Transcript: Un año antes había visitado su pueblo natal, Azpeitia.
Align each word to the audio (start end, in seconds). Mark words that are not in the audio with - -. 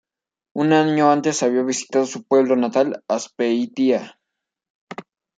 Un 0.55 0.73
año 0.73 1.11
antes 1.11 1.43
había 1.43 1.61
visitado 1.61 2.07
su 2.07 2.23
pueblo 2.23 2.55
natal, 2.55 3.03
Azpeitia. 3.07 4.17